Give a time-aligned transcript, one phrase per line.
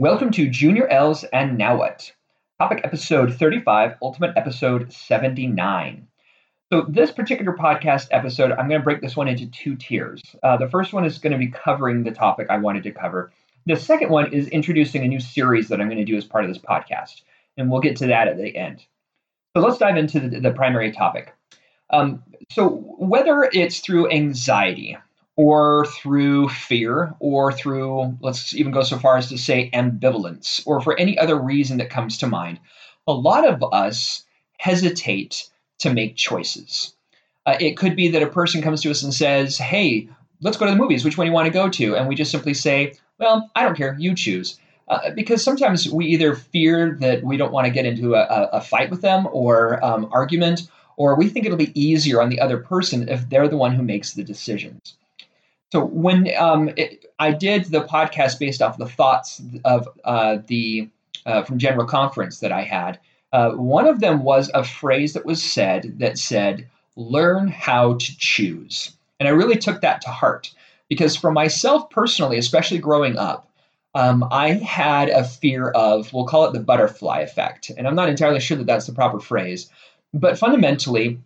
[0.00, 2.10] Welcome to Junior L's and Now What?
[2.58, 6.08] Topic episode 35, ultimate episode 79.
[6.72, 10.22] So, this particular podcast episode, I'm going to break this one into two tiers.
[10.42, 13.30] Uh, the first one is going to be covering the topic I wanted to cover.
[13.66, 16.44] The second one is introducing a new series that I'm going to do as part
[16.44, 17.20] of this podcast.
[17.58, 18.82] And we'll get to that at the end.
[19.54, 21.34] So, let's dive into the, the primary topic.
[21.90, 24.96] Um, so, whether it's through anxiety,
[25.40, 30.82] or through fear, or through, let's even go so far as to say ambivalence, or
[30.82, 32.60] for any other reason that comes to mind,
[33.08, 34.22] a lot of us
[34.58, 35.48] hesitate
[35.78, 36.92] to make choices.
[37.46, 40.10] Uh, it could be that a person comes to us and says, Hey,
[40.42, 41.06] let's go to the movies.
[41.06, 41.96] Which one do you want to go to?
[41.96, 43.96] And we just simply say, Well, I don't care.
[43.98, 44.58] You choose.
[44.88, 48.60] Uh, because sometimes we either fear that we don't want to get into a, a
[48.60, 52.58] fight with them or um, argument, or we think it'll be easier on the other
[52.58, 54.96] person if they're the one who makes the decisions.
[55.72, 60.88] So when um, it, I did the podcast based off the thoughts of uh, the
[61.26, 62.98] uh, from General Conference that I had,
[63.32, 68.18] uh, one of them was a phrase that was said that said, "Learn how to
[68.18, 70.52] choose," and I really took that to heart
[70.88, 73.48] because for myself personally, especially growing up,
[73.94, 78.08] um, I had a fear of we'll call it the butterfly effect, and I'm not
[78.08, 79.70] entirely sure that that's the proper phrase,
[80.12, 81.20] but fundamentally,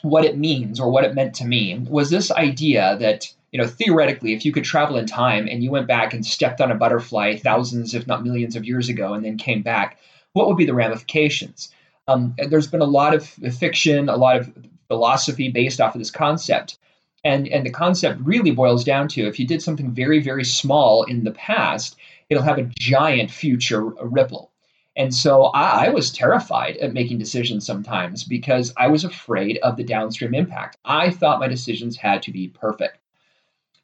[0.00, 3.66] what it means or what it meant to me was this idea that you know,
[3.66, 6.74] theoretically, if you could travel in time and you went back and stepped on a
[6.74, 9.98] butterfly thousands, if not millions of years ago, and then came back,
[10.32, 11.70] what would be the ramifications?
[12.08, 14.50] Um, there's been a lot of fiction, a lot of
[14.88, 16.78] philosophy based off of this concept.
[17.24, 21.04] And, and the concept really boils down to if you did something very, very small
[21.04, 21.96] in the past,
[22.30, 24.50] it'll have a giant future ripple.
[24.96, 29.76] And so I, I, was terrified at making decisions sometimes because I was afraid of
[29.76, 30.76] the downstream impact.
[30.84, 32.98] I thought my decisions had to be perfect.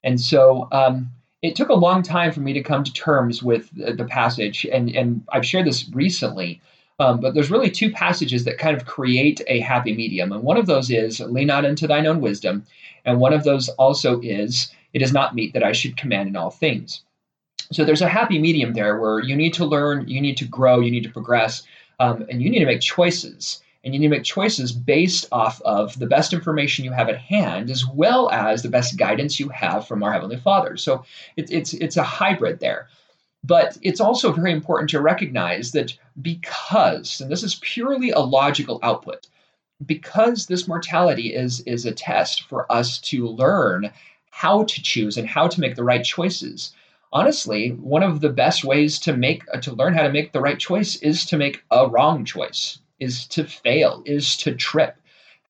[0.04, 1.10] And so um,
[1.42, 4.90] it took a long time for me to come to terms with the, passage, and,
[4.94, 6.60] and I've shared this recently.
[7.00, 10.32] Um, but there's really two passages that kind of create a happy medium.
[10.32, 12.67] And one of those is, lean not into thine own wisdom.
[13.05, 16.36] And one of those also is, it is not meet that I should command in
[16.36, 17.02] all things.
[17.70, 20.80] So there's a happy medium there where you need to learn, you need to grow,
[20.80, 21.62] you need to progress,
[22.00, 25.62] um, and you need to make choices and you need to make choices based off
[25.62, 29.48] of the best information you have at hand as well as the best guidance you
[29.48, 30.76] have from our heavenly father.
[30.76, 31.04] So
[31.38, 32.88] it, it's it's a hybrid there.
[33.42, 38.78] But it's also very important to recognize that because and this is purely a logical
[38.82, 39.26] output
[39.86, 43.90] because this mortality is is a test for us to learn
[44.30, 46.74] how to choose and how to make the right choices
[47.10, 50.58] honestly one of the best ways to make to learn how to make the right
[50.58, 54.97] choice is to make a wrong choice is to fail, is to trip.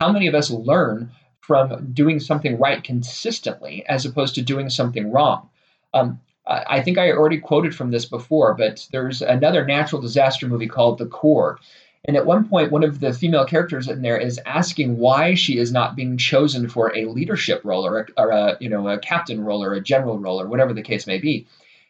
[0.01, 1.11] How many of us learn
[1.41, 5.49] from doing something right consistently as opposed to doing something wrong?
[5.95, 10.67] Um, I think I already quoted from this before, but there's another natural disaster movie
[10.67, 11.59] called The Core.
[12.07, 15.59] And at one point, one of the female characters in there is asking why she
[15.59, 18.99] is not being chosen for a leadership role or a, or a you know a
[18.99, 21.47] captain role or a general role or whatever the case may be.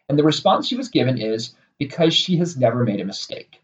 [0.09, 3.61] And the response she was given is because she has never made a mistake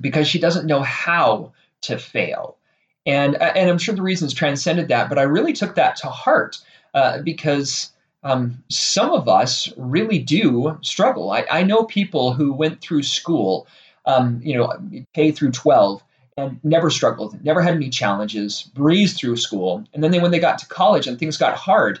[0.00, 1.52] because she doesn't know how
[1.82, 2.56] to fail.
[3.06, 6.08] And, uh, and I'm sure the reasons transcended that, but I really took that to
[6.08, 6.58] heart
[6.94, 7.90] uh, because
[8.22, 11.30] um, some of us really do struggle.
[11.30, 13.66] I, I know people who went through school,
[14.04, 14.72] um, you know,
[15.14, 16.02] K through 12,
[16.36, 19.84] and never struggled, never had any challenges, breezed through school.
[19.92, 22.00] And then they, when they got to college and things got hard,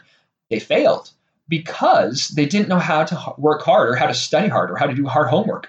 [0.50, 1.10] they failed
[1.48, 4.86] because they didn't know how to work hard or how to study hard or how
[4.86, 5.68] to do hard homework.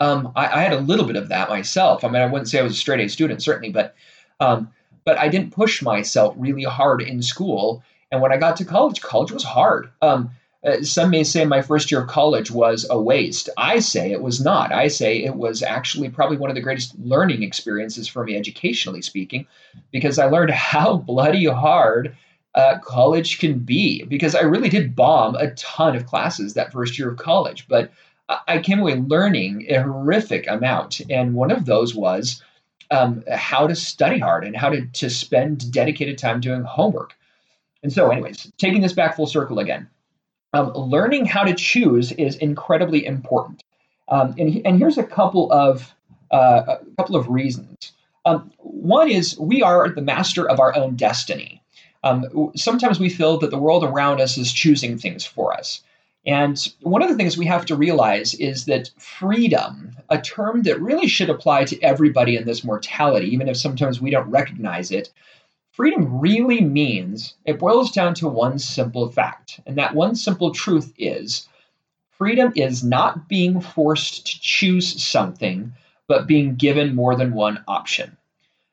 [0.00, 2.04] Um, I, I, had a little bit of that myself.
[2.04, 3.94] I mean, I wouldn't say I was a straight A student, certainly, but
[4.40, 4.70] um,
[5.04, 7.82] but I didn't push myself really hard in school.
[8.10, 9.90] And when I got to college, college was hard.
[10.02, 10.30] Um,
[10.64, 13.48] uh, some may say my first year of college was a waste.
[13.56, 14.72] I say it was not.
[14.72, 19.00] I say it was actually probably one of the greatest learning experiences for me, educationally
[19.00, 19.46] speaking,
[19.90, 22.14] because I learned how bloody hard
[22.54, 24.02] uh, college can be.
[24.04, 27.90] Because I really did bomb a ton of classes that first year of college, but
[28.46, 31.00] I came away learning a horrific amount.
[31.10, 32.42] And one of those was
[32.90, 37.14] um, how to study hard and how to, to spend dedicated time doing homework.
[37.82, 39.88] And so, anyways, taking this back full circle again,
[40.52, 43.62] um, learning how to choose is incredibly important.
[44.08, 45.94] Um, and, and here's a couple of
[46.30, 47.92] uh, a couple of reasons.
[48.24, 51.62] Um, one is we are the master of our own destiny.
[52.04, 55.82] Um, sometimes we feel that the world around us is choosing things for us.
[56.26, 60.80] And one of the things we have to realize is that freedom, a term that
[60.80, 65.10] really should apply to everybody in this mortality, even if sometimes we don't recognize it,
[65.72, 69.60] freedom really means it boils down to one simple fact.
[69.66, 71.48] And that one simple truth is
[72.10, 75.72] freedom is not being forced to choose something,
[76.06, 78.16] but being given more than one option.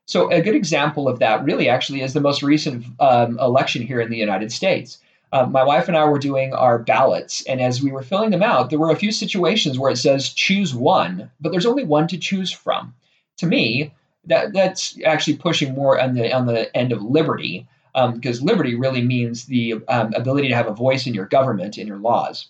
[0.05, 4.01] So, a good example of that really actually is the most recent um, election here
[4.01, 5.00] in the United States.
[5.31, 8.44] Uh, my wife and I were doing our ballots, and as we were filling them
[8.44, 12.07] out, there were a few situations where it says choose one, but there's only one
[12.07, 12.94] to choose from.
[13.38, 13.94] To me,
[14.25, 18.75] that that's actually pushing more on the on the end of liberty, because um, liberty
[18.75, 22.50] really means the um, ability to have a voice in your government, in your laws.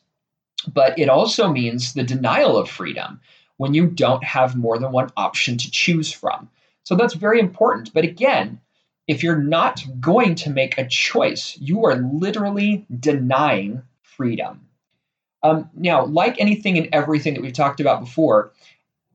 [0.67, 3.21] But it also means the denial of freedom
[3.57, 6.49] when you don't have more than one option to choose from.
[6.83, 7.93] So that's very important.
[7.93, 8.61] But again,
[9.07, 14.67] if you're not going to make a choice, you are literally denying freedom.
[15.43, 18.51] Um, now, like anything and everything that we've talked about before,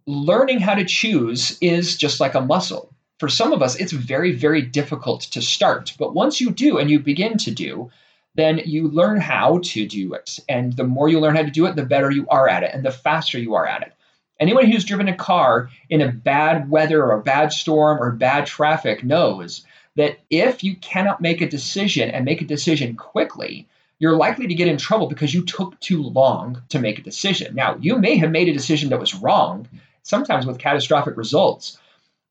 [0.06, 2.94] learning how to choose is just like a muscle.
[3.19, 5.95] For some of us, it's very, very difficult to start.
[5.99, 7.91] But once you do and you begin to do,
[8.35, 10.41] then you learn how to do it.
[10.49, 12.71] And the more you learn how to do it, the better you are at it
[12.73, 13.93] and the faster you are at it.
[14.41, 18.47] Anyone who's driven a car in a bad weather or a bad storm or bad
[18.47, 19.65] traffic knows
[19.97, 23.69] that if you cannot make a decision and make a decision quickly,
[23.99, 27.55] you're likely to get in trouble because you took too long to make a decision.
[27.55, 29.69] Now, you may have made a decision that was wrong,
[30.03, 31.79] sometimes with catastrophic results,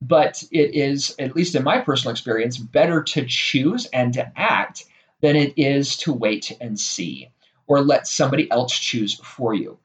[0.02, 4.86] but it is, at least in my personal experience, better to choose and to act
[5.22, 7.30] than it is to wait and see
[7.68, 9.78] or let somebody else choose for you.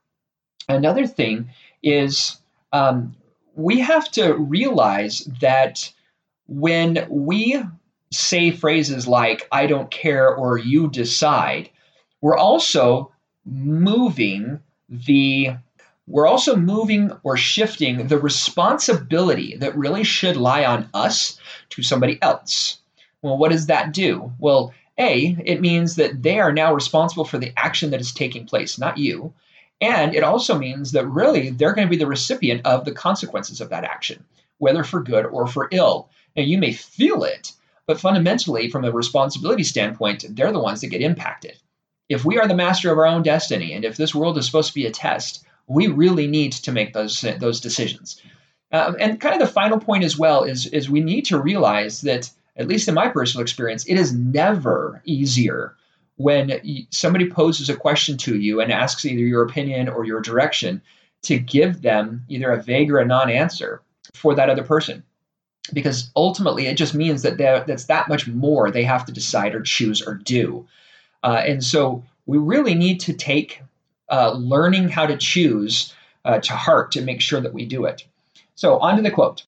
[0.69, 1.51] Another thing
[1.83, 2.39] is
[2.73, 3.15] um,
[3.55, 5.93] we have to realize that
[6.49, 7.63] when we
[8.13, 11.71] say phrases like, I don't care or you decide,
[12.21, 13.13] we're also
[13.45, 15.57] moving the
[16.09, 21.39] we're also moving or shifting the responsibility that really should lie on us
[21.71, 22.79] to somebody else.
[23.23, 24.33] Well, what does that do?
[24.39, 28.47] Well, A, it means that they are now responsible for the action that is taking
[28.47, 29.33] place, not you.
[29.81, 33.61] And it also means that really they're going to be the recipient of the consequences
[33.61, 34.25] of that action,
[34.59, 36.09] whether for good or for ill.
[36.37, 37.53] Now, you may feel it,
[37.87, 41.59] but fundamentally, from a responsibility standpoint, they're the ones that get impacted.
[42.09, 44.69] If we are the master of our own destiny, and if this world is supposed
[44.69, 48.21] to be a test, we really need to make those those decisions.
[48.73, 52.03] Um, and kind of the final point as well is is we need to realize
[52.03, 55.75] that, at least in my personal experience, it is never easier
[56.17, 56.61] when
[56.91, 60.81] somebody poses a question to you and asks either your opinion or your direction
[61.23, 63.83] to give them either a vague or a non-answer
[64.15, 65.03] for that other person
[65.73, 69.63] because ultimately it just means that that's that much more they have to decide or
[69.63, 70.67] choose or do.
[71.23, 73.63] Uh, and so we really need to take
[74.11, 78.05] uh, learning how to choose uh, to heart to make sure that we do it.
[78.55, 79.45] So, on to the quote.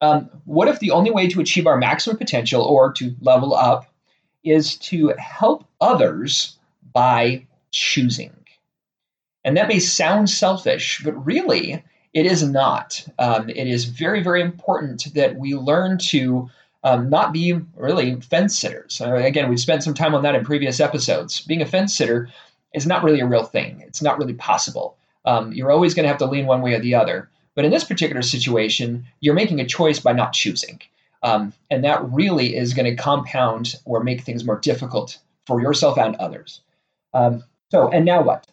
[0.00, 3.86] Um, what if the only way to achieve our maximum potential or to level up
[4.44, 6.58] is to help others
[6.92, 8.32] by choosing?
[9.44, 11.82] And that may sound selfish, but really,
[12.16, 13.06] it is not.
[13.18, 16.48] Um, it is very, very important that we learn to
[16.82, 19.02] um, not be really fence sitters.
[19.02, 21.42] Uh, again, we've spent some time on that in previous episodes.
[21.42, 22.30] Being a fence sitter
[22.72, 24.96] is not really a real thing, it's not really possible.
[25.26, 27.28] Um, you're always going to have to lean one way or the other.
[27.54, 30.80] But in this particular situation, you're making a choice by not choosing.
[31.22, 35.98] Um, and that really is going to compound or make things more difficult for yourself
[35.98, 36.62] and others.
[37.12, 38.46] Um, so, and now what?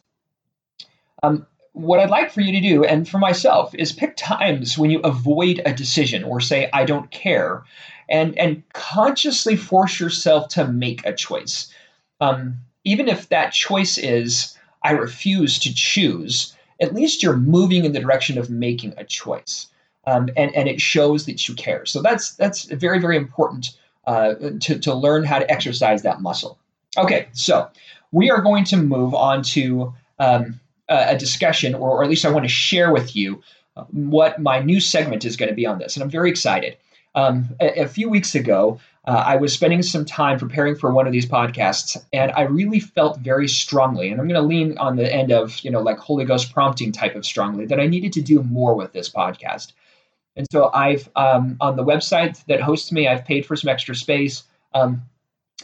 [1.22, 4.90] Um, what I'd like for you to do, and for myself, is pick times when
[4.92, 7.64] you avoid a decision or say, I don't care,
[8.10, 11.74] and, and consciously force yourself to make a choice.
[12.22, 17.94] Um, even if that choice is, I refuse to choose, at least you're moving in
[17.94, 19.68] the direction of making a choice.
[20.06, 21.86] Um, and, and it shows that you care.
[21.86, 26.60] So that's, that's very, very important uh, to, to learn how to exercise that muscle.
[26.98, 27.70] Okay, so
[28.12, 30.60] we are going to move on to um,
[30.90, 33.42] a discussion, or, or at least I want to share with you
[33.76, 35.96] uh, what my new segment is going to be on this.
[35.96, 36.78] And I'm very excited.
[37.16, 41.06] Um, a, a, few weeks ago, uh, I was spending some time preparing for one
[41.06, 44.96] of these podcasts, and I really felt very strongly, and I'm going to lean on
[44.96, 48.14] the end of, you know, like Holy Ghost prompting type of strongly, that I needed
[48.14, 49.74] to do more with this podcast.
[50.36, 53.96] And so I've, um, on the website that hosts me, I've paid for some extra
[53.96, 54.44] space.
[54.74, 55.04] Um,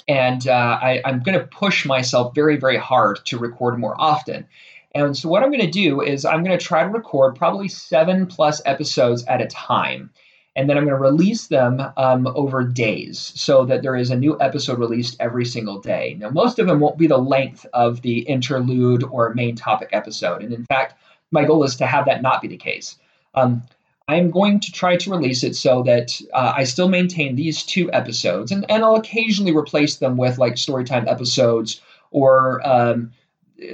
[0.10, 4.48] and uh, I, I'm going to push myself very, very hard to record more often.
[4.96, 7.68] And so, what I'm going to do is I'm going to try to record probably
[7.68, 10.10] seven plus episodes at a time.
[10.56, 14.16] And then I'm going to release them um, over days so that there is a
[14.16, 16.18] new episode released every single day.
[16.20, 20.42] Now, most of them won't be the length of the interlude or main topic episode.
[20.42, 20.96] And in fact,
[21.32, 22.98] my goal is to have that not be the case.
[23.36, 23.62] Um,
[24.10, 27.92] I'm going to try to release it so that uh, I still maintain these two
[27.94, 33.12] episodes, and, and I'll occasionally replace them with like storytime episodes or um,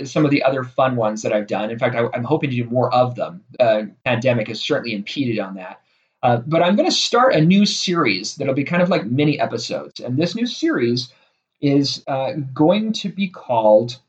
[0.04, 1.72] some of the other fun ones that I've done.
[1.72, 3.46] In fact, I, am hoping to do more of them.
[3.62, 5.80] Uh, pandemic has certainly impeded on that.
[6.22, 9.40] Uh, but I'm going to start a new series that'll be kind of like mini
[9.40, 10.02] episodes.
[10.02, 11.14] And this new series
[11.62, 14.00] is uh, going to be called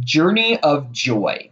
[0.00, 1.50] Journey of Joy.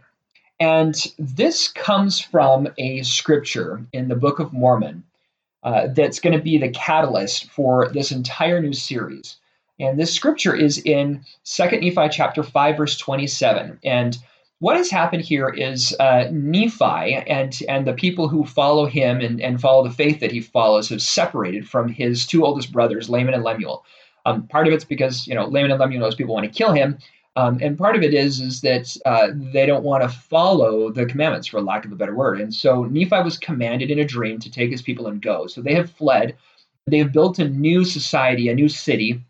[0.59, 5.03] And this comes from a scripture in the Book of Mormon
[5.63, 9.37] uh, that's going to be the catalyst for this entire new series.
[9.79, 13.79] And this scripture is in 2 Nephi chapter 5, verse 27.
[13.83, 14.17] And
[14.59, 19.41] what has happened here is uh, Nephi and, and the people who follow him and,
[19.41, 23.33] and follow the faith that he follows have separated from his two oldest brothers, Laman
[23.33, 23.83] and Lemuel.
[24.25, 26.71] Um, part of it's because you know Laman and Lemuel knows people want to kill
[26.71, 26.97] him,
[27.35, 31.05] um, and part of it is is that uh, they don't want to follow the
[31.05, 32.39] commandments, for lack of a better word.
[32.39, 35.47] And so Nephi was commanded in a dream to take his people and go.
[35.47, 36.35] So they have fled.
[36.87, 39.21] They have built a new society, a new city,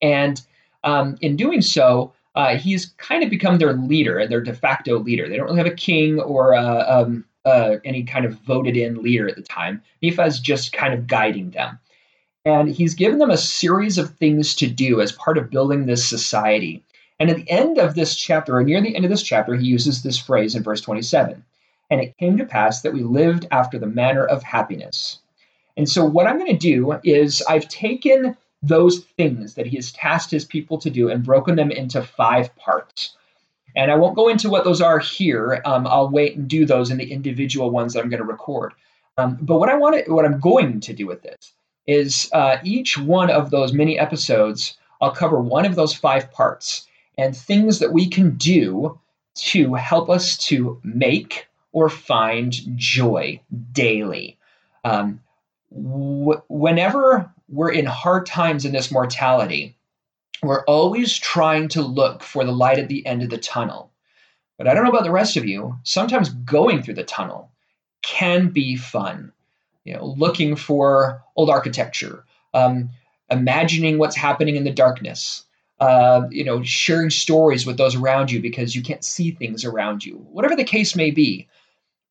[0.00, 0.40] and
[0.84, 5.28] um, in doing so, uh, he's kind of become their leader, their de facto leader.
[5.28, 9.02] They don't really have a king or uh, um, uh, any kind of voted in
[9.02, 9.82] leader at the time.
[10.02, 11.78] Nephi is just kind of guiding them.
[12.44, 16.08] And he's given them a series of things to do as part of building this
[16.08, 16.84] society.
[17.18, 19.66] And at the end of this chapter, or near the end of this chapter, he
[19.66, 21.42] uses this phrase in verse 27
[21.90, 25.18] And it came to pass that we lived after the manner of happiness.
[25.76, 29.92] And so, what I'm going to do is, I've taken those things that he has
[29.92, 33.16] tasked his people to do and broken them into five parts.
[33.74, 35.60] And I won't go into what those are here.
[35.66, 38.72] Um, I'll wait and do those in the individual ones that I'm going to record.
[39.18, 41.52] Um, but what I want to, what I'm going to do with this
[41.86, 46.85] is uh, each one of those mini episodes, I'll cover one of those five parts
[47.18, 48.98] and things that we can do
[49.36, 53.40] to help us to make or find joy
[53.72, 54.38] daily.
[54.84, 55.20] Um,
[55.70, 59.76] wh- whenever we're in hard times in this mortality,
[60.42, 63.90] we're always trying to look for the light at the end of the tunnel.
[64.58, 65.78] But I don't know about the rest of you.
[65.82, 67.50] Sometimes going through the tunnel
[68.02, 69.32] can be fun.
[69.84, 72.90] You know, looking for old architecture, um,
[73.30, 75.44] imagining what's happening in the darkness,
[75.80, 80.04] uh, you know, sharing stories with those around you because you can't see things around
[80.04, 80.14] you.
[80.30, 81.48] Whatever the case may be,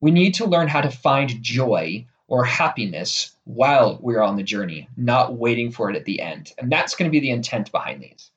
[0.02, 4.88] we need to learn how to find joy or happiness while we're on the journey,
[4.98, 6.52] not waiting for it at the end.
[6.58, 8.32] And that's going to be the intent behind these.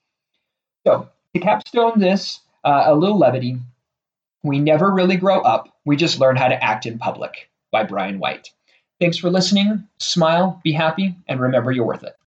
[0.87, 3.58] So, to capstone this, uh, a little levity.
[4.42, 8.18] We never really grow up, we just learn how to act in public by Brian
[8.18, 8.50] White.
[9.00, 9.87] Thanks for listening.
[9.99, 12.16] Smile, be happy, and remember you're worth it.